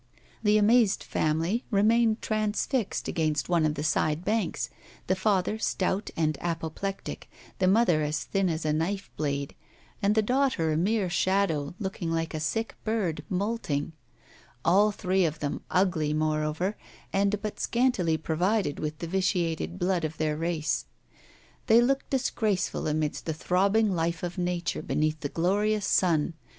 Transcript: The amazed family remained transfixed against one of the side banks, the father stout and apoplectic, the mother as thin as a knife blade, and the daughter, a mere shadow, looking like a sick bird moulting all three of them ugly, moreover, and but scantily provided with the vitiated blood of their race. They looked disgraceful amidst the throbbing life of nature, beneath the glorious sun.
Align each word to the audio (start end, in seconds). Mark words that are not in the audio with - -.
The 0.41 0.57
amazed 0.57 1.03
family 1.03 1.63
remained 1.69 2.23
transfixed 2.23 3.07
against 3.07 3.49
one 3.49 3.67
of 3.67 3.75
the 3.75 3.83
side 3.83 4.25
banks, 4.25 4.67
the 5.05 5.15
father 5.15 5.59
stout 5.59 6.09
and 6.17 6.39
apoplectic, 6.41 7.29
the 7.59 7.67
mother 7.67 8.01
as 8.01 8.23
thin 8.23 8.49
as 8.49 8.65
a 8.65 8.73
knife 8.73 9.11
blade, 9.15 9.53
and 10.01 10.15
the 10.15 10.23
daughter, 10.23 10.71
a 10.71 10.75
mere 10.75 11.07
shadow, 11.07 11.75
looking 11.79 12.09
like 12.11 12.33
a 12.33 12.39
sick 12.39 12.73
bird 12.83 13.23
moulting 13.29 13.91
all 14.65 14.91
three 14.91 15.23
of 15.23 15.37
them 15.37 15.61
ugly, 15.69 16.15
moreover, 16.15 16.75
and 17.13 17.39
but 17.43 17.59
scantily 17.59 18.17
provided 18.17 18.79
with 18.79 18.97
the 18.97 19.07
vitiated 19.07 19.77
blood 19.77 20.03
of 20.03 20.17
their 20.17 20.35
race. 20.35 20.85
They 21.67 21.79
looked 21.79 22.09
disgraceful 22.09 22.87
amidst 22.87 23.27
the 23.27 23.35
throbbing 23.35 23.91
life 23.93 24.23
of 24.23 24.39
nature, 24.39 24.81
beneath 24.81 25.19
the 25.19 25.29
glorious 25.29 25.85
sun. 25.85 26.33